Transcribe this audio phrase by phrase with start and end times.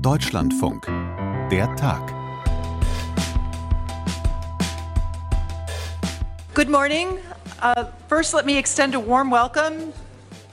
[0.00, 0.86] Deutschlandfunk.
[1.50, 2.02] Der Tag.
[6.54, 7.18] Good morning.
[7.60, 9.92] Uh, first, let me extend a warm welcome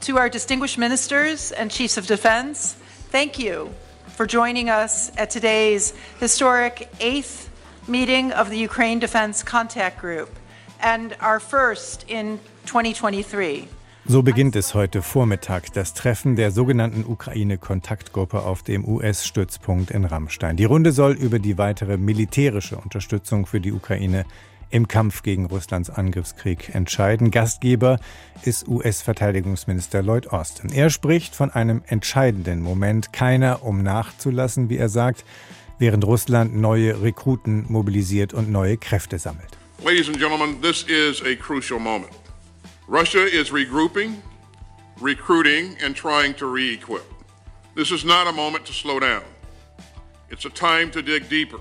[0.02, 2.74] to our distinguished ministers and chiefs of defense.
[3.10, 3.70] Thank you
[4.08, 7.50] for joining us at today's historic eighth
[7.88, 10.30] meeting of the Ukraine Defense Contact Group
[10.80, 13.68] and our first in 2023.
[14.06, 20.58] So beginnt es heute Vormittag, das Treffen der sogenannten Ukraine-Kontaktgruppe auf dem US-Stützpunkt in Rammstein.
[20.58, 24.26] Die Runde soll über die weitere militärische Unterstützung für die Ukraine
[24.72, 27.30] im Kampf gegen Russlands Angriffskrieg entscheiden.
[27.30, 28.00] Gastgeber
[28.42, 30.72] ist US-Verteidigungsminister Lloyd Austin.
[30.74, 35.24] Er spricht von einem entscheidenden Moment, keiner um nachzulassen, wie er sagt,
[35.78, 39.58] während Russland neue Rekruten mobilisiert und neue Kräfte sammelt.
[39.84, 42.21] Ladies and gentlemen, this is a crucial moment.
[42.88, 44.18] Russia is regrouping,
[45.00, 47.06] recruiting, and trying to re equip.
[47.76, 49.24] This is not a moment to slow down.
[50.30, 51.60] It's a time to dig deeper.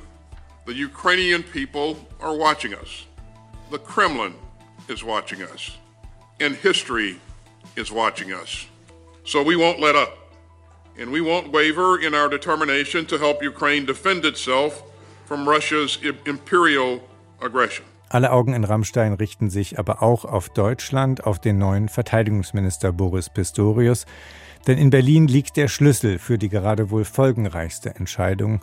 [0.67, 3.07] The Ukrainian people are watching us.
[3.71, 4.35] The Kremlin
[4.89, 5.77] is watching us.
[6.41, 7.21] And history
[7.77, 8.67] is watching us.
[9.25, 10.17] So we won't let up.
[10.99, 14.83] And we won't waver in our determination to help Ukraine defend itself
[15.27, 17.03] from Russia's imperial
[17.41, 17.85] aggression.
[18.13, 23.31] Alle Augen in Rammstein richten sich aber auch auf Deutschland, auf den neuen Verteidigungsminister Boris
[23.31, 24.05] Pistorius.
[24.67, 28.63] Denn in Berlin liegt der Schlüssel für die gerade wohl folgenreichste Entscheidung.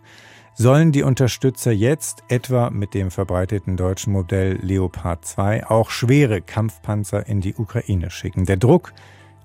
[0.53, 7.25] Sollen die Unterstützer jetzt, etwa mit dem verbreiteten deutschen Modell Leopard 2, auch schwere Kampfpanzer
[7.25, 8.45] in die Ukraine schicken?
[8.45, 8.91] Der Druck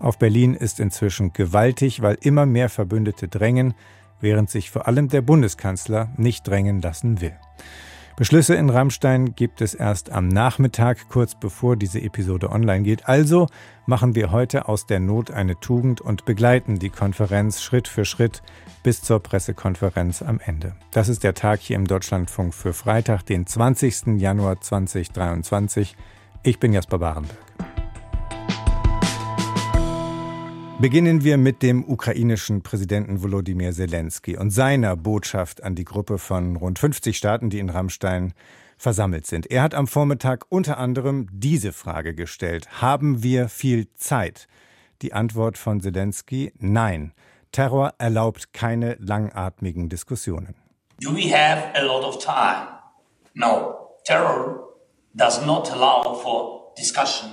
[0.00, 3.74] auf Berlin ist inzwischen gewaltig, weil immer mehr Verbündete drängen,
[4.20, 7.36] während sich vor allem der Bundeskanzler nicht drängen lassen will.
[8.16, 13.08] Beschlüsse in Rammstein gibt es erst am Nachmittag, kurz bevor diese Episode online geht.
[13.08, 13.46] Also
[13.86, 18.42] machen wir heute aus der Not eine Tugend und begleiten die Konferenz Schritt für Schritt
[18.82, 20.74] bis zur Pressekonferenz am Ende.
[20.90, 24.20] Das ist der Tag hier im Deutschlandfunk für Freitag, den 20.
[24.20, 25.96] Januar 2023.
[26.42, 27.71] Ich bin Jasper Barenberg.
[30.82, 36.56] Beginnen wir mit dem ukrainischen Präsidenten Volodymyr Zelensky und seiner Botschaft an die Gruppe von
[36.56, 38.34] rund 50 Staaten, die in Rammstein
[38.78, 39.48] versammelt sind.
[39.48, 42.82] Er hat am Vormittag unter anderem diese Frage gestellt.
[42.82, 44.48] Haben wir viel Zeit?
[45.02, 47.12] Die Antwort von Zelensky, nein.
[47.52, 50.56] Terror erlaubt keine langatmigen Diskussionen.
[51.00, 52.66] Do we have a lot of time?
[53.34, 53.92] No.
[54.04, 54.64] Terror
[55.14, 57.30] does not allow for discussion.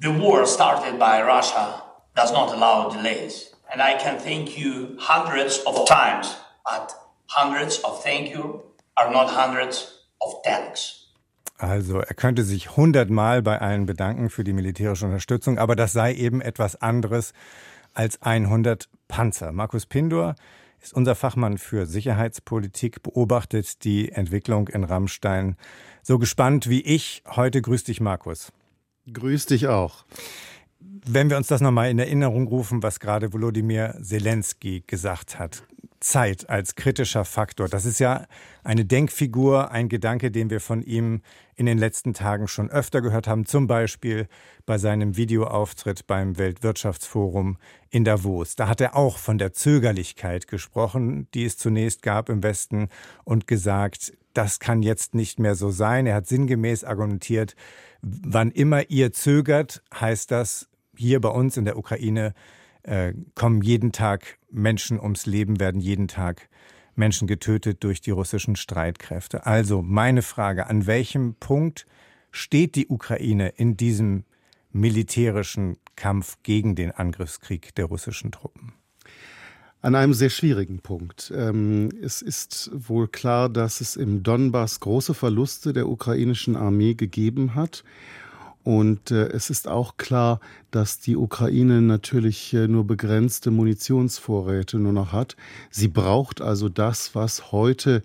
[0.00, 3.52] The war started by Russia does not allow delays.
[3.72, 6.92] And I can thank you hundreds of times, but
[7.28, 8.62] hundreds of thank you
[8.96, 10.98] are not hundreds of thanks.
[11.58, 16.12] Also er könnte sich hundertmal bei allen bedanken für die militärische Unterstützung, aber das sei
[16.12, 17.32] eben etwas anderes
[17.94, 19.52] als 100 Panzer.
[19.52, 20.34] Markus Pindor
[20.80, 25.56] ist unser Fachmann für Sicherheitspolitik, beobachtet die Entwicklung in Rammstein
[26.02, 27.22] so gespannt wie ich.
[27.28, 28.52] Heute grüß dich, Markus.
[29.12, 30.04] Grüß dich auch
[31.04, 35.64] wenn wir uns das nochmal in Erinnerung rufen, was gerade Volodymyr Zelensky gesagt hat.
[36.02, 37.68] Zeit als kritischer Faktor.
[37.68, 38.26] Das ist ja
[38.64, 41.22] eine Denkfigur, ein Gedanke, den wir von ihm
[41.54, 44.26] in den letzten Tagen schon öfter gehört haben, zum Beispiel
[44.66, 47.56] bei seinem Videoauftritt beim Weltwirtschaftsforum
[47.90, 48.56] in Davos.
[48.56, 52.88] Da hat er auch von der Zögerlichkeit gesprochen, die es zunächst gab im Westen
[53.24, 56.06] und gesagt, das kann jetzt nicht mehr so sein.
[56.06, 57.54] Er hat sinngemäß argumentiert,
[58.00, 62.34] wann immer ihr zögert, heißt das, hier bei uns in der Ukraine
[62.82, 66.48] äh, kommen jeden Tag Menschen ums Leben, werden jeden Tag
[66.94, 69.46] Menschen getötet durch die russischen Streitkräfte.
[69.46, 71.86] Also meine Frage, an welchem Punkt
[72.30, 74.24] steht die Ukraine in diesem
[74.72, 78.72] militärischen Kampf gegen den Angriffskrieg der russischen Truppen?
[79.80, 81.32] An einem sehr schwierigen Punkt.
[81.34, 87.56] Ähm, es ist wohl klar, dass es im Donbass große Verluste der ukrainischen Armee gegeben
[87.56, 87.82] hat
[88.64, 90.38] und äh, es ist auch klar,
[90.70, 95.36] dass die Ukraine natürlich äh, nur begrenzte Munitionsvorräte nur noch hat.
[95.70, 98.04] Sie braucht also das, was heute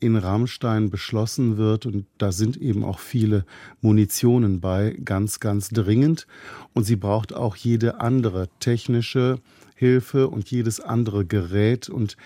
[0.00, 1.84] in Rammstein beschlossen wird.
[1.84, 3.44] Und da sind eben auch viele
[3.82, 6.26] Munitionen bei, ganz, ganz dringend.
[6.72, 9.40] Und sie braucht auch jede andere technische
[9.78, 11.88] Hilfe und jedes andere Gerät.
[11.88, 12.16] Und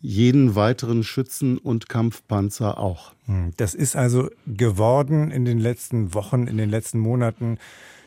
[0.00, 3.14] jeden weiteren Schützen- und Kampfpanzer auch.
[3.26, 7.58] Hm, das ist also geworden in den letzten Wochen, in den letzten Monaten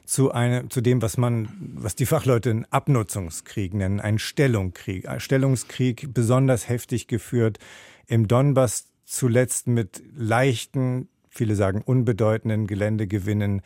[0.05, 5.07] zu einem, zu dem, was man, was die Fachleute einen Abnutzungskrieg nennen, einen Stellungskrieg.
[5.17, 7.59] Stellungskrieg besonders heftig geführt
[8.07, 13.61] im Donbass zuletzt mit leichten, viele sagen unbedeutenden Geländegewinnen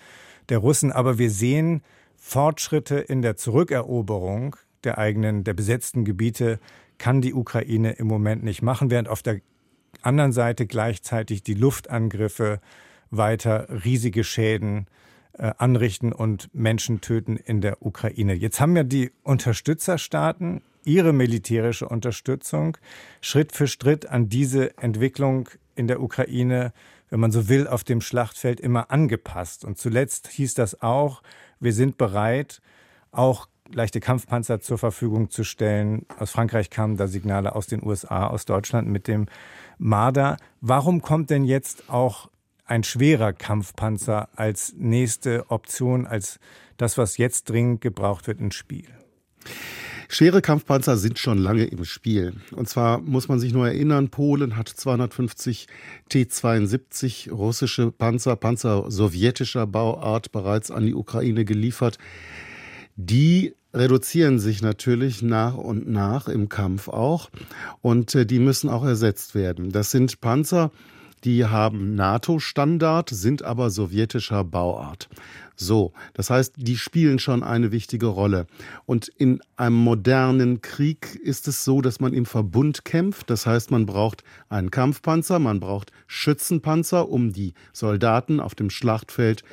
[0.49, 0.91] der Russen.
[0.91, 1.83] Aber wir sehen
[2.15, 4.55] Fortschritte in der Zurückeroberung
[4.85, 6.59] der eigenen, der besetzten Gebiete
[6.97, 9.41] kann die Ukraine im Moment nicht machen, während auf der
[10.01, 12.59] anderen Seite gleichzeitig die Luftangriffe
[13.09, 14.87] weiter riesige Schäden
[15.33, 18.33] äh, anrichten und Menschen töten in der Ukraine.
[18.33, 22.77] Jetzt haben ja die Unterstützerstaaten ihre militärische Unterstützung
[23.21, 26.73] Schritt für Schritt an diese Entwicklung in der Ukraine,
[27.09, 29.65] wenn man so will, auf dem Schlachtfeld immer angepasst.
[29.65, 31.21] Und zuletzt hieß das auch,
[31.59, 32.61] wir sind bereit,
[33.11, 36.05] auch leichte Kampfpanzer zur Verfügung zu stellen.
[36.19, 39.27] Aus Frankreich kamen da Signale aus den USA, aus Deutschland mit dem
[39.77, 40.37] Marder.
[40.61, 42.29] Warum kommt denn jetzt auch
[42.65, 46.39] ein schwerer Kampfpanzer als nächste Option, als
[46.77, 48.87] das, was jetzt dringend gebraucht wird, ins Spiel?
[50.07, 52.33] Schwere Kampfpanzer sind schon lange im Spiel.
[52.51, 55.67] Und zwar muss man sich nur erinnern, Polen hat 250
[56.09, 61.97] T-72 russische Panzer, Panzer sowjetischer Bauart bereits an die Ukraine geliefert.
[62.95, 67.29] Die reduzieren sich natürlich nach und nach im Kampf auch
[67.81, 69.71] und äh, die müssen auch ersetzt werden.
[69.71, 70.71] Das sind Panzer,
[71.25, 75.09] die haben NATO-Standard, sind aber sowjetischer Bauart.
[75.57, 78.45] So, das heißt, die spielen schon eine wichtige Rolle.
[78.85, 83.29] Und in einem modernen Krieg ist es so, dass man im Verbund kämpft.
[83.29, 89.43] Das heißt, man braucht einen Kampfpanzer, man braucht Schützenpanzer, um die Soldaten auf dem Schlachtfeld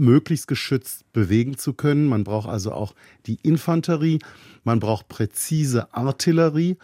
[0.00, 2.06] möglichst geschützt bewegen zu können.
[2.06, 2.94] Man braucht also auch
[3.26, 4.18] die Infanterie,
[4.64, 6.76] man braucht präzise Artillerie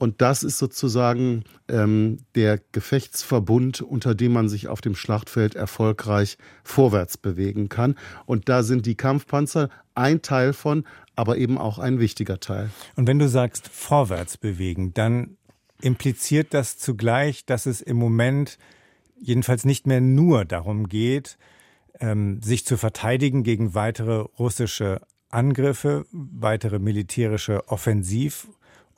[0.00, 6.38] und das ist sozusagen ähm, der Gefechtsverbund, unter dem man sich auf dem Schlachtfeld erfolgreich
[6.64, 7.96] vorwärts bewegen kann.
[8.24, 10.84] Und da sind die Kampfpanzer ein Teil von,
[11.16, 12.70] aber eben auch ein wichtiger Teil.
[12.96, 15.36] Und wenn du sagst vorwärts bewegen, dann
[15.82, 18.56] impliziert das zugleich, dass es im Moment
[19.20, 21.36] jedenfalls nicht mehr nur darum geht,
[21.98, 25.00] ähm, sich zu verteidigen gegen weitere russische
[25.30, 28.48] Angriffe, weitere militärische Offensiv-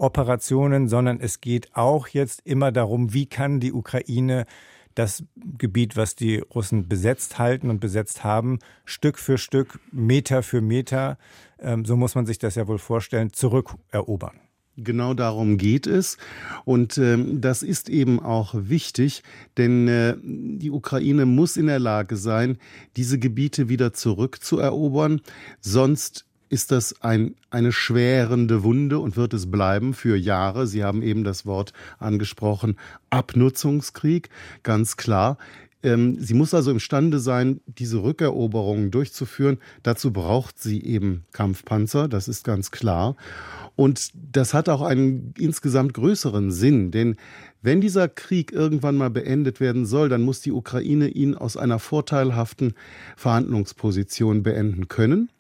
[0.02, 4.46] Operationen, sondern es geht auch jetzt immer darum, wie kann die Ukraine
[4.94, 10.60] das Gebiet, was die Russen besetzt halten und besetzt haben, Stück für Stück, Meter für
[10.60, 11.18] Meter,
[11.60, 14.40] ähm, so muss man sich das ja wohl vorstellen, zurückerobern.
[14.76, 16.16] Genau darum geht es.
[16.64, 19.22] Und ähm, das ist eben auch wichtig,
[19.58, 22.56] denn äh, die Ukraine muss in der Lage sein,
[22.96, 25.20] diese Gebiete wieder zurückzuerobern.
[25.60, 30.66] Sonst ist das ein, eine schwerende Wunde und wird es bleiben für Jahre.
[30.66, 32.76] Sie haben eben das Wort angesprochen,
[33.10, 34.30] Abnutzungskrieg,
[34.62, 35.38] ganz klar.
[35.82, 39.58] Ähm, sie muss also imstande sein, diese Rückeroberungen durchzuführen.
[39.82, 43.16] Dazu braucht sie eben Kampfpanzer, das ist ganz klar.
[43.74, 47.16] Und das hat auch einen insgesamt größeren Sinn, denn
[47.62, 51.78] wenn dieser Krieg irgendwann mal beendet werden soll, dann muss die Ukraine ihn aus einer
[51.78, 52.74] vorteilhaften
[53.16, 55.30] Verhandlungsposition beenden können.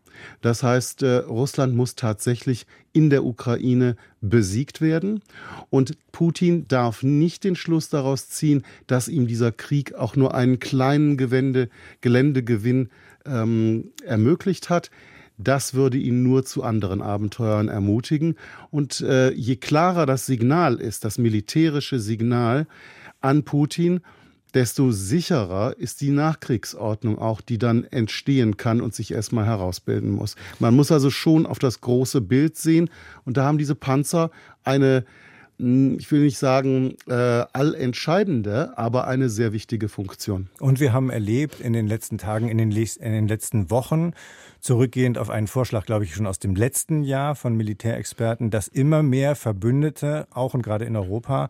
[0.40, 5.22] Das heißt, äh, Russland muss tatsächlich in der Ukraine besiegt werden.
[5.70, 10.58] Und Putin darf nicht den Schluss daraus ziehen, dass ihm dieser Krieg auch nur einen
[10.58, 11.68] kleinen Gewende,
[12.00, 12.90] Geländegewinn
[13.24, 14.90] ähm, ermöglicht hat.
[15.38, 18.36] Das würde ihn nur zu anderen Abenteuern ermutigen.
[18.70, 22.66] Und äh, je klarer das Signal ist, das militärische Signal
[23.20, 24.00] an Putin,
[24.54, 30.36] desto sicherer ist die Nachkriegsordnung auch, die dann entstehen kann und sich erstmal herausbilden muss.
[30.58, 32.90] Man muss also schon auf das große Bild sehen
[33.24, 34.30] und da haben diese Panzer
[34.64, 35.04] eine
[35.62, 37.12] ich will nicht sagen äh,
[37.52, 40.48] allentscheidende, aber eine sehr wichtige Funktion.
[40.58, 44.12] Und wir haben erlebt in den letzten Tagen, in den, in den letzten Wochen,
[44.60, 49.04] zurückgehend auf einen Vorschlag, glaube ich, schon aus dem letzten Jahr von Militärexperten, dass immer
[49.04, 51.48] mehr Verbündete, auch und gerade in Europa,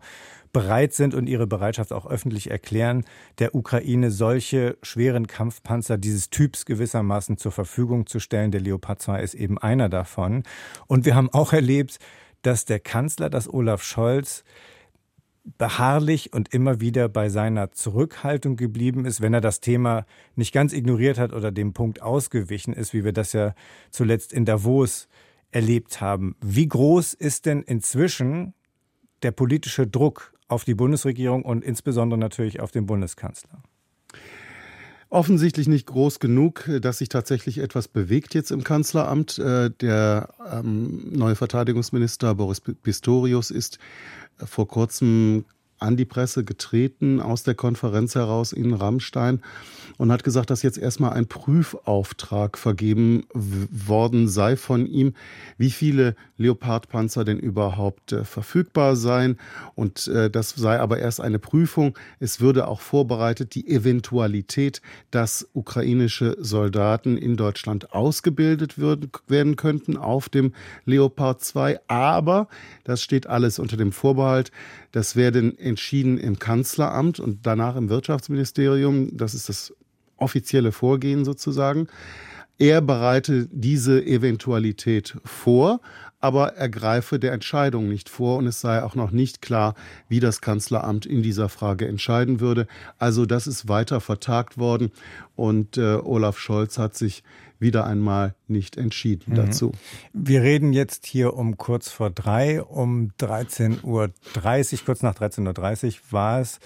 [0.51, 3.05] bereit sind und ihre Bereitschaft auch öffentlich erklären,
[3.39, 8.51] der Ukraine solche schweren Kampfpanzer dieses Typs gewissermaßen zur Verfügung zu stellen.
[8.51, 10.43] Der Leopard 2 ist eben einer davon.
[10.85, 11.97] Und wir haben auch erlebt,
[12.43, 14.43] dass der Kanzler, dass Olaf Scholz,
[15.57, 20.71] beharrlich und immer wieder bei seiner Zurückhaltung geblieben ist, wenn er das Thema nicht ganz
[20.71, 23.53] ignoriert hat oder dem Punkt ausgewichen ist, wie wir das ja
[23.91, 25.09] zuletzt in Davos
[25.51, 26.35] erlebt haben.
[26.41, 28.53] Wie groß ist denn inzwischen
[29.21, 33.61] der politische Druck auf die Bundesregierung und insbesondere natürlich auf den Bundeskanzler?
[35.13, 39.37] Offensichtlich nicht groß genug, dass sich tatsächlich etwas bewegt jetzt im Kanzleramt.
[39.37, 43.77] Äh, der ähm, neue Verteidigungsminister Boris Pistorius ist
[44.43, 45.45] vor kurzem
[45.83, 49.41] an die Presse getreten aus der Konferenz heraus in Rammstein
[49.97, 55.13] und hat gesagt, dass jetzt erstmal ein Prüfauftrag vergeben worden sei von ihm,
[55.57, 59.37] wie viele Leopardpanzer denn überhaupt äh, verfügbar seien.
[59.75, 61.97] Und äh, das sei aber erst eine Prüfung.
[62.19, 69.97] Es würde auch vorbereitet die Eventualität, dass ukrainische Soldaten in Deutschland ausgebildet würden, werden könnten
[69.97, 70.53] auf dem
[70.85, 71.79] Leopard 2.
[71.87, 72.47] Aber
[72.83, 74.51] das steht alles unter dem Vorbehalt.
[74.93, 79.17] Das werden entschieden im Kanzleramt und danach im Wirtschaftsministerium.
[79.17, 79.73] Das ist das
[80.17, 81.87] offizielle Vorgehen sozusagen.
[82.59, 85.81] Er bereite diese Eventualität vor,
[86.19, 89.73] aber er greife der Entscheidung nicht vor und es sei auch noch nicht klar,
[90.09, 92.67] wie das Kanzleramt in dieser Frage entscheiden würde.
[92.99, 94.91] Also das ist weiter vertagt worden
[95.35, 97.23] und äh, Olaf Scholz hat sich
[97.63, 99.35] wieder einmal nicht entschieden mhm.
[99.35, 99.71] dazu.
[100.13, 104.11] Wir reden jetzt hier um kurz vor drei, um 13.30 Uhr,
[104.85, 106.59] kurz nach 13.30 Uhr war es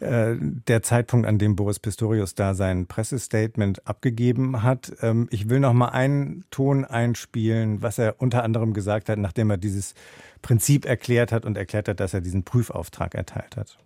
[0.00, 4.92] äh, der Zeitpunkt, an dem Boris Pistorius da sein Pressestatement abgegeben hat.
[5.02, 9.50] Ähm, ich will noch mal einen Ton einspielen, was er unter anderem gesagt hat, nachdem
[9.50, 9.94] er dieses
[10.40, 13.78] Prinzip erklärt hat und erklärt hat, dass er diesen Prüfauftrag erteilt hat.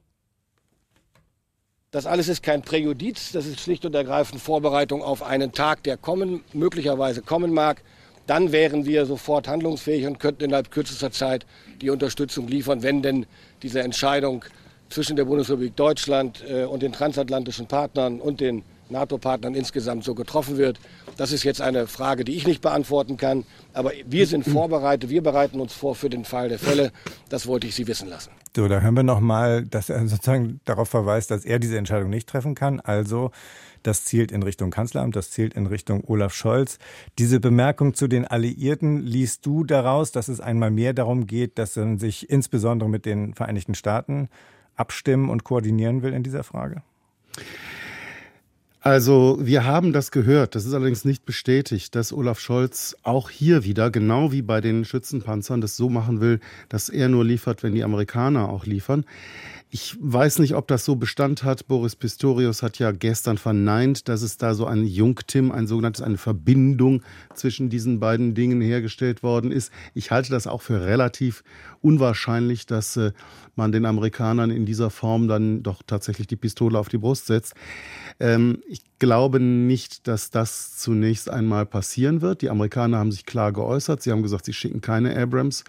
[1.92, 5.99] Das alles ist kein Präjudiz, das ist schlicht und ergreifend Vorbereitung auf einen Tag, der
[5.99, 7.82] kommen, möglicherweise kommen mag.
[8.26, 11.44] Dann wären wir sofort handlungsfähig und könnten innerhalb kürzester Zeit
[11.82, 13.26] die Unterstützung liefern, wenn denn
[13.62, 14.42] diese Entscheidung
[14.88, 20.56] zwischen der Bundesrepublik Deutschland äh, und den transatlantischen Partnern und den NATO-Partnern insgesamt so getroffen
[20.56, 20.78] wird.
[21.16, 23.45] Das ist jetzt eine Frage, die ich nicht beantworten kann.
[23.73, 26.92] Aber wir sind vorbereitet, wir bereiten uns vor für den Fall der Fälle.
[27.28, 28.31] Das wollte ich Sie wissen lassen.
[28.54, 32.28] So, da hören wir nochmal, dass er sozusagen darauf verweist, dass er diese Entscheidung nicht
[32.28, 32.81] treffen kann.
[32.81, 33.31] Also,
[33.83, 36.78] das zielt in Richtung Kanzleramt, das zielt in Richtung Olaf Scholz.
[37.19, 41.76] Diese Bemerkung zu den Alliierten liest du daraus, dass es einmal mehr darum geht, dass
[41.76, 44.28] man sich insbesondere mit den Vereinigten Staaten
[44.76, 46.83] abstimmen und koordinieren will in dieser Frage?
[48.84, 53.62] Also wir haben das gehört, das ist allerdings nicht bestätigt, dass Olaf Scholz auch hier
[53.62, 57.76] wieder, genau wie bei den Schützenpanzern, das so machen will, dass er nur liefert, wenn
[57.76, 59.04] die Amerikaner auch liefern.
[59.74, 61.66] Ich weiß nicht, ob das so Bestand hat.
[61.66, 66.18] Boris Pistorius hat ja gestern verneint, dass es da so ein Jungtim, ein sogenanntes, eine
[66.18, 67.02] Verbindung
[67.34, 69.72] zwischen diesen beiden Dingen hergestellt worden ist.
[69.94, 71.42] Ich halte das auch für relativ
[71.80, 73.12] unwahrscheinlich, dass äh,
[73.56, 77.54] man den Amerikanern in dieser Form dann doch tatsächlich die Pistole auf die Brust setzt.
[78.20, 82.42] Ähm, ich glaube nicht, dass das zunächst einmal passieren wird.
[82.42, 84.02] Die Amerikaner haben sich klar geäußert.
[84.02, 85.64] Sie haben gesagt, sie schicken keine Abrams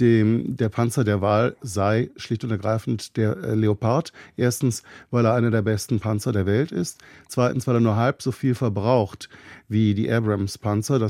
[0.00, 4.12] dem, der Panzer der Wahl sei schlicht und ergreifend der äh, Leopard.
[4.36, 6.98] Erstens, weil er einer der besten Panzer der Welt ist.
[7.28, 9.28] Zweitens, weil er nur halb so viel verbraucht
[9.68, 11.06] wie die Abrams-Panzer.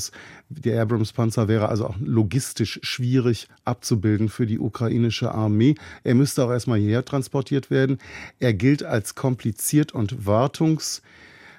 [0.49, 5.77] Die Abrams-Panzer wäre also auch logistisch schwierig abzubilden für die ukrainische Armee.
[6.05, 7.99] Er müsste auch erstmal hierher transportiert werden.
[8.39, 11.03] Er gilt als kompliziert und wartungs,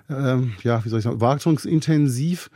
[0.10, 2.50] äh, ja, wie soll ich sagen, wartungsintensiv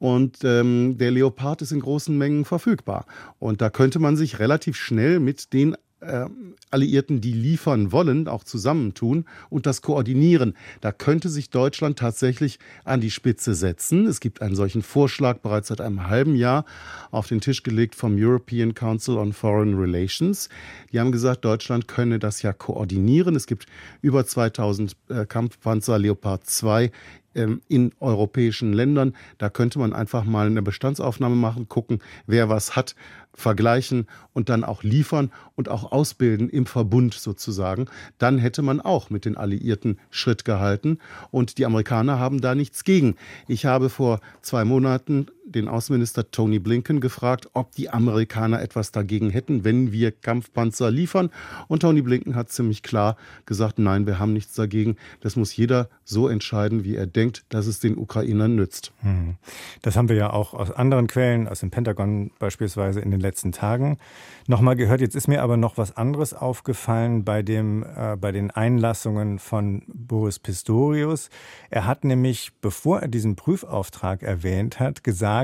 [0.00, 3.04] und ähm, der Leopard ist in großen Mengen verfügbar.
[3.38, 6.24] Und da könnte man sich relativ schnell mit den äh,
[6.70, 10.54] Alliierten, die liefern wollen, auch zusammentun und das koordinieren.
[10.80, 14.06] Da könnte sich Deutschland tatsächlich an die Spitze setzen.
[14.06, 16.64] Es gibt einen solchen Vorschlag bereits seit einem halben Jahr
[17.10, 20.48] auf den Tisch gelegt vom European Council on Foreign Relations.
[20.92, 23.36] Die haben gesagt, Deutschland könne das ja koordinieren.
[23.36, 23.66] Es gibt
[24.00, 26.90] über 2000 äh, Kampfpanzer Leopard 2 ähm,
[27.34, 29.14] in europäischen Ländern.
[29.38, 32.94] Da könnte man einfach mal eine Bestandsaufnahme machen, gucken, wer was hat,
[33.32, 37.86] vergleichen und dann auch liefern und auch ausbilden im Verbund sozusagen.
[38.18, 40.98] Dann hätte man auch mit den Alliierten Schritt gehalten
[41.30, 43.16] und die Amerikaner haben da nichts gegen.
[43.46, 49.30] Ich habe vor zwei Monaten den Außenminister Tony Blinken gefragt, ob die Amerikaner etwas dagegen
[49.30, 51.30] hätten, wenn wir Kampfpanzer liefern.
[51.68, 53.16] Und Tony Blinken hat ziemlich klar
[53.46, 54.96] gesagt, nein, wir haben nichts dagegen.
[55.20, 58.92] Das muss jeder so entscheiden, wie er denkt, dass es den Ukrainern nützt.
[59.00, 59.36] Hm.
[59.82, 63.52] Das haben wir ja auch aus anderen Quellen, aus dem Pentagon beispielsweise in den letzten
[63.52, 63.98] Tagen
[64.46, 65.00] nochmal gehört.
[65.00, 69.82] Jetzt ist mir aber noch was anderes aufgefallen bei, dem, äh, bei den Einlassungen von
[69.86, 71.30] Boris Pistorius.
[71.70, 75.39] Er hat nämlich, bevor er diesen Prüfauftrag erwähnt hat, gesagt,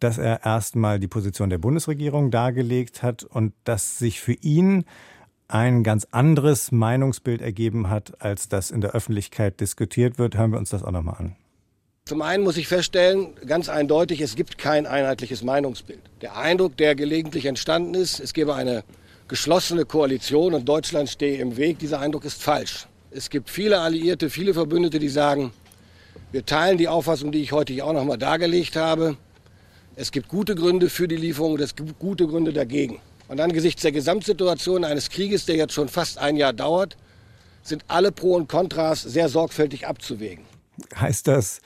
[0.00, 4.84] dass er erstmal die Position der Bundesregierung dargelegt hat und dass sich für ihn
[5.48, 10.36] ein ganz anderes Meinungsbild ergeben hat, als das in der Öffentlichkeit diskutiert wird.
[10.36, 11.36] Hören wir uns das auch nochmal an.
[12.06, 16.00] Zum einen muss ich feststellen, ganz eindeutig, es gibt kein einheitliches Meinungsbild.
[16.22, 18.84] Der Eindruck, der gelegentlich entstanden ist, es gebe eine
[19.28, 22.88] geschlossene Koalition und Deutschland stehe im Weg, dieser Eindruck ist falsch.
[23.12, 25.52] Es gibt viele Alliierte, viele Verbündete, die sagen,
[26.32, 29.16] wir teilen die Auffassung, die ich heute auch noch mal dargelegt habe.
[29.96, 33.00] Es gibt gute Gründe für die Lieferung und es gibt gute Gründe dagegen.
[33.28, 36.96] Und angesichts der Gesamtsituation eines Krieges, der jetzt schon fast ein Jahr dauert,
[37.62, 40.44] sind alle Pro und Kontras sehr sorgfältig abzuwägen.
[40.96, 41.60] Heißt das,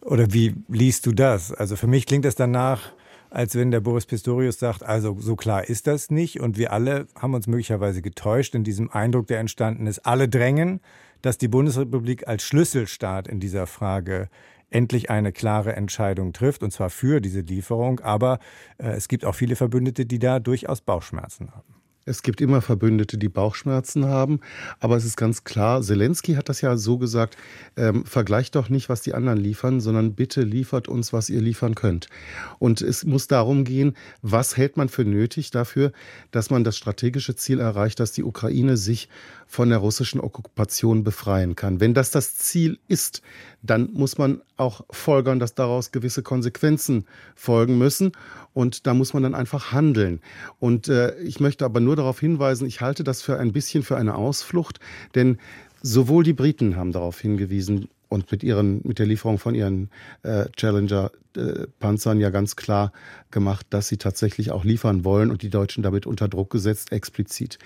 [0.00, 1.52] oder wie liest du das?
[1.52, 2.92] Also für mich klingt das danach,
[3.30, 7.06] als wenn der Boris Pistorius sagt, also so klar ist das nicht und wir alle
[7.14, 10.00] haben uns möglicherweise getäuscht in diesem Eindruck, der entstanden ist.
[10.06, 10.80] Alle drängen,
[11.26, 14.28] dass die Bundesrepublik als Schlüsselstaat in dieser Frage
[14.70, 17.98] endlich eine klare Entscheidung trifft, und zwar für diese Lieferung.
[17.98, 18.38] Aber
[18.78, 21.75] äh, es gibt auch viele Verbündete, die da durchaus Bauchschmerzen haben.
[22.08, 24.38] Es gibt immer Verbündete, die Bauchschmerzen haben.
[24.78, 27.36] Aber es ist ganz klar, Zelensky hat das ja so gesagt,
[27.76, 31.74] ähm, vergleicht doch nicht, was die anderen liefern, sondern bitte liefert uns, was ihr liefern
[31.74, 32.06] könnt.
[32.60, 35.90] Und es muss darum gehen, was hält man für nötig dafür,
[36.30, 39.08] dass man das strategische Ziel erreicht, dass die Ukraine sich
[39.48, 41.80] von der russischen Okkupation befreien kann.
[41.80, 43.20] Wenn das das Ziel ist,
[43.62, 48.12] dann muss man auch folgern, dass daraus gewisse Konsequenzen folgen müssen.
[48.52, 50.20] Und da muss man dann einfach handeln.
[50.58, 53.96] Und äh, ich möchte aber nur darauf hinweisen, ich halte das für ein bisschen für
[53.96, 54.80] eine Ausflucht,
[55.14, 55.38] denn
[55.82, 59.90] sowohl die Briten haben darauf hingewiesen, und mit ihren mit der Lieferung von ihren
[60.22, 62.92] äh, Challenger äh, Panzern ja ganz klar
[63.30, 67.58] gemacht, dass sie tatsächlich auch liefern wollen und die Deutschen damit unter Druck gesetzt explizit.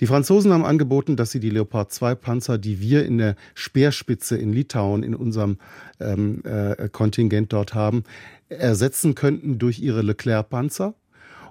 [0.00, 4.36] Die Franzosen haben angeboten, dass sie die Leopard 2 Panzer, die wir in der Speerspitze
[4.36, 5.58] in Litauen in unserem
[6.00, 8.04] ähm, äh, Kontingent dort haben,
[8.48, 10.94] ersetzen könnten durch ihre Leclerc Panzer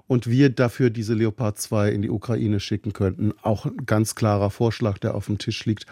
[0.06, 3.32] und wir dafür diese Leopard 2 in die Ukraine schicken könnten.
[3.42, 5.86] Auch ein ganz klarer Vorschlag, der auf dem Tisch liegt.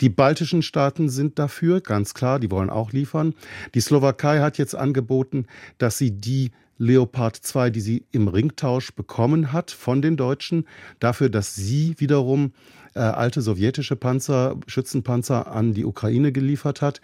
[0.00, 3.34] Die baltischen Staaten sind dafür, ganz klar, die wollen auch liefern.
[3.74, 5.46] Die Slowakei hat jetzt angeboten,
[5.78, 10.64] dass sie die Leopard 2, die sie im Ringtausch bekommen hat von den Deutschen,
[11.00, 12.52] dafür, dass sie wiederum
[12.94, 17.00] äh, alte sowjetische Panzer, Schützenpanzer an die Ukraine geliefert hat,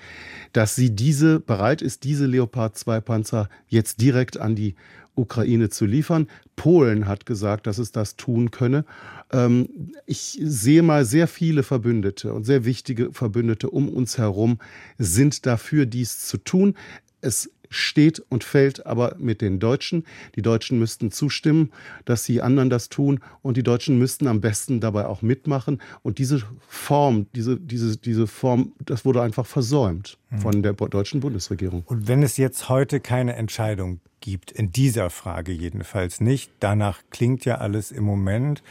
[0.53, 4.77] dass sie diese bereit ist, diese Leopard 2 Panzer jetzt direkt an die
[5.14, 6.28] Ukraine zu liefern.
[6.56, 8.85] Polen hat gesagt, dass es das tun könne.
[9.33, 14.59] Ähm, ich sehe mal sehr viele Verbündete und sehr wichtige Verbündete um uns herum
[14.99, 16.75] sind dafür, dies zu tun.
[17.21, 20.04] Es steht und fällt aber mit den Deutschen.
[20.37, 21.73] Die Deutschen müssten zustimmen,
[22.04, 25.81] dass die anderen das tun und die Deutschen müssten am besten dabei auch mitmachen.
[26.02, 30.38] Und diese Form, diese, diese, diese Form, das wurde einfach versäumt hm.
[30.38, 31.83] von der deutschen Bundesregierung.
[31.87, 36.50] Und wenn es jetzt heute keine Entscheidung gibt, in dieser Frage jedenfalls nicht.
[36.59, 38.62] Danach klingt ja alles im Moment.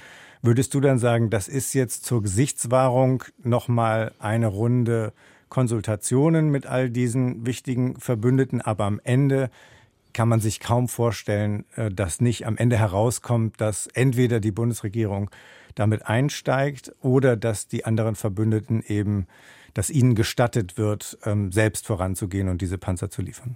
[0.42, 5.14] Würdest du dann sagen, das ist jetzt zur Gesichtswahrung nochmal eine Runde
[5.54, 9.52] Konsultationen mit all diesen wichtigen Verbündeten, aber am Ende
[10.12, 15.30] kann man sich kaum vorstellen, äh, dass nicht am Ende herauskommt, dass entweder die Bundesregierung
[15.76, 19.28] damit einsteigt oder dass die anderen Verbündeten eben,
[19.76, 23.56] dass ihnen gestattet wird, ähm, selbst voranzugehen und diese Panzer zu liefern.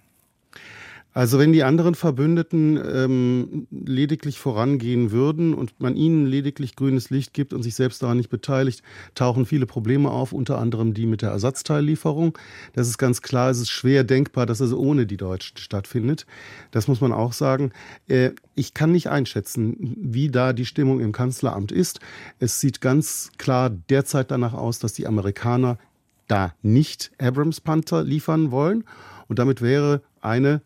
[1.18, 7.34] Also wenn die anderen Verbündeten ähm, lediglich vorangehen würden und man ihnen lediglich grünes Licht
[7.34, 8.84] gibt und sich selbst daran nicht beteiligt,
[9.16, 12.38] tauchen viele Probleme auf, unter anderem die mit der Ersatzteillieferung.
[12.74, 16.28] Das ist ganz klar, es ist schwer denkbar, dass es ohne die Deutschen stattfindet.
[16.70, 17.72] Das muss man auch sagen.
[18.08, 22.00] Äh, ich kann nicht einschätzen, wie da die Stimmung im Kanzleramt ist.
[22.38, 25.80] Es sieht ganz klar derzeit danach aus, dass die Amerikaner
[26.28, 28.84] da nicht Abrams Panther liefern wollen.
[29.28, 30.62] Und damit wäre eine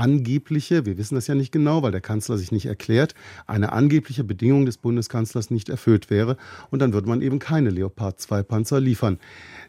[0.00, 3.14] angebliche, wir wissen das ja nicht genau, weil der Kanzler sich nicht erklärt,
[3.46, 6.36] eine angebliche Bedingung des Bundeskanzlers nicht erfüllt wäre.
[6.70, 9.18] Und dann würde man eben keine Leopard 2 Panzer liefern.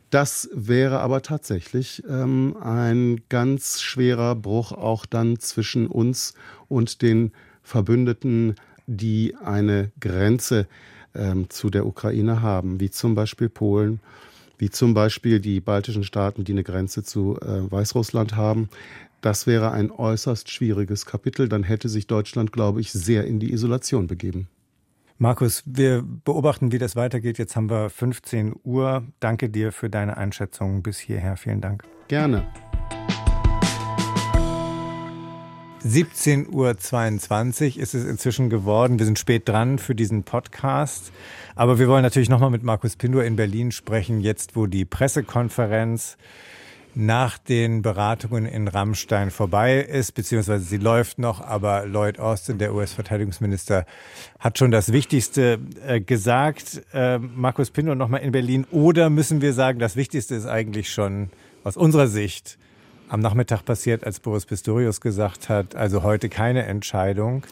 [0.10, 6.34] Das wäre aber tatsächlich ähm, ein ganz schwerer Bruch auch dann zwischen uns
[6.68, 8.56] und den Verbündeten,
[8.88, 10.68] die eine Grenze
[11.14, 14.00] ähm, zu der Ukraine haben, wie zum Beispiel Polen,
[14.58, 18.70] wie zum Beispiel die baltischen Staaten, die eine Grenze zu äh, Weißrussland haben.
[19.22, 21.48] Das wäre ein äußerst schwieriges Kapitel.
[21.48, 24.48] Dann hätte sich Deutschland, glaube ich, sehr in die Isolation begeben.
[25.20, 27.38] Markus, wir beobachten, wie das weitergeht.
[27.38, 29.04] Jetzt haben wir 15 Uhr.
[29.20, 31.38] Danke dir für deine Einschätzung bis hierher.
[31.38, 31.84] Vielen Dank.
[32.08, 32.48] Gerne.
[35.86, 38.98] 17.22 Uhr ist es inzwischen geworden.
[38.98, 41.12] Wir sind spät dran für diesen Podcast.
[41.54, 46.18] Aber wir wollen natürlich nochmal mit Markus Pindor in Berlin sprechen, jetzt wo die Pressekonferenz
[46.94, 52.74] nach den Beratungen in Rammstein vorbei ist, beziehungsweise sie läuft noch, aber Lloyd Austin, der
[52.74, 53.86] US-Verteidigungsminister,
[54.40, 56.82] hat schon das Wichtigste äh, gesagt.
[56.94, 58.66] Äh, Markus Pinto nochmal in Berlin.
[58.72, 61.30] Oder müssen wir sagen, das Wichtigste ist eigentlich schon
[61.64, 62.58] aus unserer Sicht
[63.08, 67.44] am Nachmittag passiert, als Boris Pistorius gesagt hat, also heute keine Entscheidung.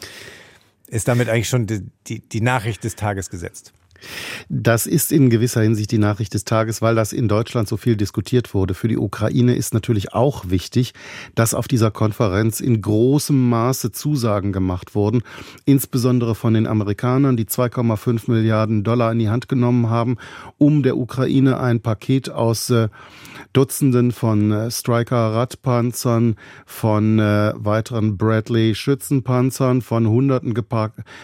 [0.86, 3.72] Ist damit eigentlich schon die, die, die Nachricht des Tages gesetzt?
[4.48, 7.96] Das ist in gewisser Hinsicht die Nachricht des Tages, weil das in Deutschland so viel
[7.96, 8.74] diskutiert wurde.
[8.74, 10.92] Für die Ukraine ist natürlich auch wichtig,
[11.34, 15.22] dass auf dieser Konferenz in großem Maße Zusagen gemacht wurden,
[15.64, 20.16] insbesondere von den Amerikanern, die 2,5 Milliarden Dollar in die Hand genommen haben,
[20.58, 22.88] um der Ukraine ein Paket aus äh,
[23.52, 26.36] Dutzenden von äh, Striker-Radpanzern,
[26.66, 30.54] von äh, weiteren Bradley-Schützenpanzern, von hunderten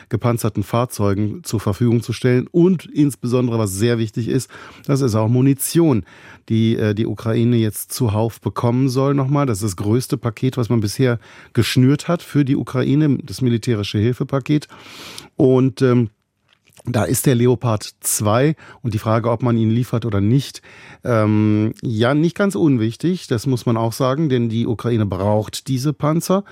[0.08, 4.50] gepanzerten Fahrzeugen zur Verfügung zu stellen und insbesondere, was sehr wichtig ist,
[4.86, 6.04] das ist auch Munition,
[6.48, 9.46] die äh, die Ukraine jetzt zuhauf bekommen soll nochmal.
[9.46, 11.18] Das ist das größte Paket, was man bisher
[11.52, 14.68] geschnürt hat für die Ukraine, das militärische Hilfepaket.
[15.36, 16.10] Und ähm,
[16.86, 20.62] da ist der Leopard 2 und die Frage, ob man ihn liefert oder nicht,
[21.04, 25.92] ähm, ja, nicht ganz unwichtig, das muss man auch sagen, denn die Ukraine braucht diese
[25.92, 26.44] Panzer,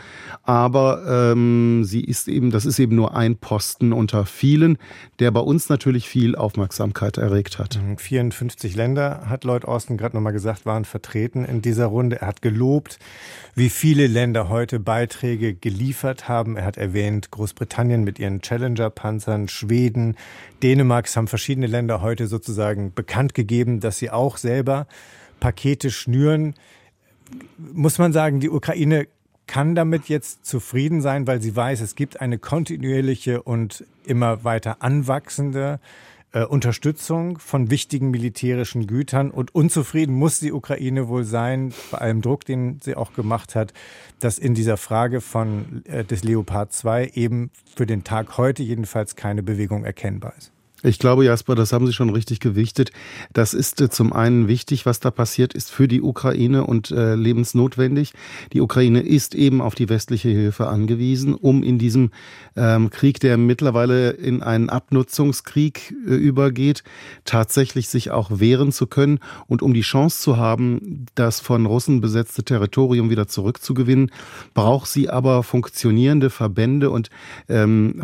[0.42, 4.78] aber ähm, sie ist eben, das ist eben nur ein Posten unter vielen,
[5.20, 7.78] der bei uns natürlich viel Aufmerksamkeit erregt hat.
[7.96, 12.20] 54 mhm, Länder, hat Lloyd Austin gerade nochmal gesagt, waren vertreten in dieser Runde.
[12.20, 12.98] Er hat gelobt,
[13.54, 16.56] wie viele Länder heute Beiträge geliefert haben.
[16.56, 20.16] Er hat erwähnt, Großbritannien mit ihren Challenger-Panzern, Schweden,
[20.62, 21.06] Dänemark.
[21.06, 24.86] Es haben verschiedene Länder heute sozusagen bekannt gegeben, dass sie auch selber
[25.40, 26.54] Pakete schnüren.
[27.58, 29.06] Muss man sagen, die Ukraine
[29.46, 34.82] kann damit jetzt zufrieden sein, weil sie weiß, es gibt eine kontinuierliche und immer weiter
[34.82, 35.80] anwachsende
[36.34, 39.30] äh, Unterstützung von wichtigen militärischen Gütern.
[39.30, 43.72] Und unzufrieden muss die Ukraine wohl sein, bei allem Druck, den sie auch gemacht hat,
[44.18, 49.14] dass in dieser Frage von äh, des Leopard 2 eben für den Tag heute jedenfalls
[49.14, 50.50] keine Bewegung erkennbar ist.
[50.86, 52.92] Ich glaube, Jasper, das haben Sie schon richtig gewichtet.
[53.32, 57.14] Das ist äh, zum einen wichtig, was da passiert ist für die Ukraine und äh,
[57.14, 58.12] lebensnotwendig.
[58.52, 62.10] Die Ukraine ist eben auf die westliche Hilfe angewiesen, um in diesem
[62.54, 66.84] ähm, Krieg, der mittlerweile in einen Abnutzungskrieg äh, übergeht,
[67.24, 72.02] tatsächlich sich auch wehren zu können und um die Chance zu haben, das von Russen
[72.02, 74.10] besetzte Territorium wieder zurückzugewinnen,
[74.52, 77.08] braucht sie aber funktionierende Verbände und
[77.48, 78.02] ähm,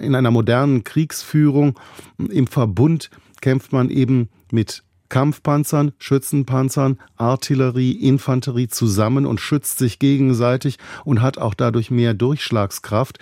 [0.00, 1.78] in einer modernen Kriegsführung
[2.18, 10.78] im Verbund kämpft man eben mit Kampfpanzern, Schützenpanzern, Artillerie, Infanterie zusammen und schützt sich gegenseitig
[11.04, 13.18] und hat auch dadurch mehr Durchschlagskraft.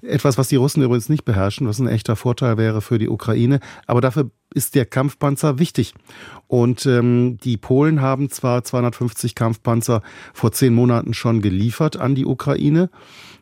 [0.00, 3.60] Etwas, was die Russen übrigens nicht beherrschen, was ein echter Vorteil wäre für die Ukraine.
[3.86, 5.94] Aber dafür ist der Kampfpanzer wichtig.
[6.46, 12.26] Und ähm, die Polen haben zwar 250 Kampfpanzer vor zehn Monaten schon geliefert an die
[12.26, 12.90] Ukraine.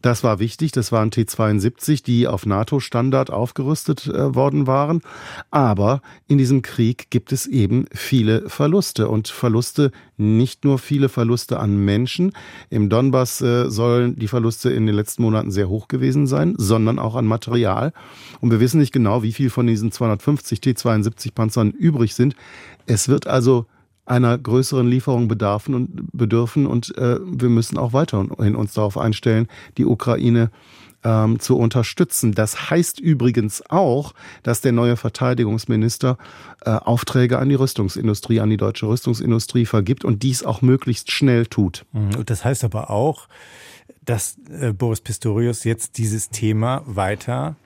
[0.03, 0.73] Das war wichtig.
[0.73, 5.01] Das waren T-72, die auf NATO-Standard aufgerüstet äh, worden waren.
[5.51, 11.61] Aber in diesem Krieg gibt es eben viele Verluste und Verluste, nicht nur viele Verluste
[11.61, 12.33] an Menschen.
[12.71, 16.99] Im Donbass äh, sollen die Verluste in den letzten Monaten sehr hoch gewesen sein, sondern
[16.99, 17.93] auch an Material.
[18.41, 21.02] Und wir wissen nicht genau, wie viel von diesen 250 T-72
[21.35, 22.37] Panzern übrig sind.
[22.87, 23.67] Es wird also
[24.05, 29.49] einer größeren Lieferung bedarfen und bedürfen und äh, wir müssen auch weiterhin uns darauf einstellen,
[29.79, 30.51] die Ukraine
[31.05, 32.33] ähm, zu unterstützen.
[32.33, 36.19] Das heißt übrigens auch, dass der neue Verteidigungsminister
[36.65, 41.47] äh, Aufträge an die Rüstungsindustrie, an die deutsche Rüstungsindustrie vergibt und dies auch möglichst schnell
[41.47, 41.85] tut.
[41.93, 42.17] Mhm.
[42.19, 43.29] Und das heißt aber auch,
[44.05, 47.57] dass äh, Boris Pistorius jetzt dieses Thema weiter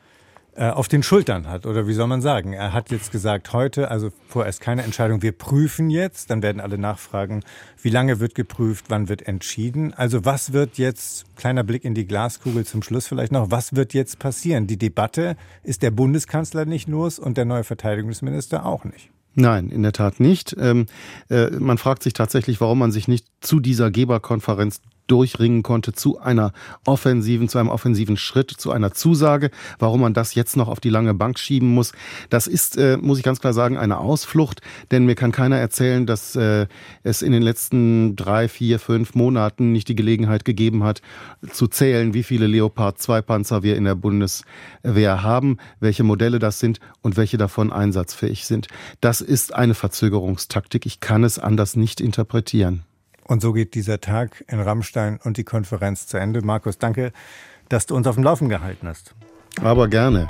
[0.56, 1.66] äh, auf den Schultern hat.
[1.66, 2.52] Oder wie soll man sagen?
[2.52, 6.30] Er hat jetzt gesagt, heute, also vorerst keine Entscheidung, wir prüfen jetzt.
[6.30, 7.42] Dann werden alle nachfragen,
[7.82, 9.92] wie lange wird geprüft, wann wird entschieden.
[9.94, 13.92] Also was wird jetzt, kleiner Blick in die Glaskugel zum Schluss vielleicht noch, was wird
[13.92, 14.66] jetzt passieren?
[14.66, 19.10] Die Debatte ist der Bundeskanzler nicht los und der neue Verteidigungsminister auch nicht.
[19.34, 20.56] Nein, in der Tat nicht.
[20.58, 20.86] Ähm,
[21.28, 26.18] äh, man fragt sich tatsächlich, warum man sich nicht zu dieser Geberkonferenz durchringen konnte zu
[26.18, 26.52] einer
[26.84, 29.50] offensiven, zu einem offensiven Schritt, zu einer Zusage.
[29.78, 31.92] Warum man das jetzt noch auf die lange Bank schieben muss,
[32.30, 34.60] das ist, äh, muss ich ganz klar sagen, eine Ausflucht.
[34.90, 36.66] Denn mir kann keiner erzählen, dass äh,
[37.02, 41.02] es in den letzten drei, vier, fünf Monaten nicht die Gelegenheit gegeben hat,
[41.50, 46.58] zu zählen, wie viele Leopard 2 Panzer wir in der Bundeswehr haben, welche Modelle das
[46.60, 48.68] sind und welche davon einsatzfähig sind.
[49.00, 50.86] Das ist eine Verzögerungstaktik.
[50.86, 52.84] Ich kann es anders nicht interpretieren.
[53.26, 56.42] Und so geht dieser Tag in Rammstein und die Konferenz zu Ende.
[56.42, 57.12] Markus, danke,
[57.68, 59.14] dass du uns auf dem Laufen gehalten hast.
[59.62, 60.26] Aber gerne.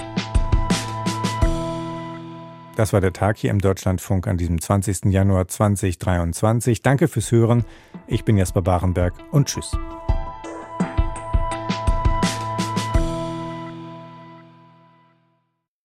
[2.76, 5.06] Das war der Tag hier im Deutschlandfunk an diesem 20.
[5.06, 6.82] Januar 2023.
[6.82, 7.64] Danke fürs Hören.
[8.06, 9.76] Ich bin Jasper Barenberg und tschüss.